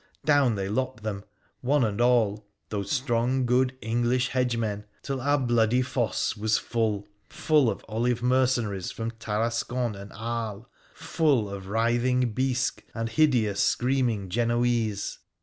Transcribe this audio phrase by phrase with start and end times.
[0.25, 1.25] Down they lopped them,
[1.59, 7.05] one and all, those strong, good English hedgemen, till our bloody foss was full ■—
[7.45, 14.29] full of olive mercenaries from Tarascon and Aries— full of writhing Bisc and hideous screaming
[14.29, 15.19] Genoese.